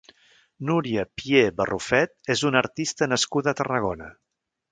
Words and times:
Núria 0.69 1.03
Pié 1.19 1.43
Barrufet 1.59 2.33
és 2.35 2.43
una 2.51 2.61
artista 2.65 3.09
nascuda 3.13 3.53
a 3.55 3.59
Tarragona. 3.63 4.09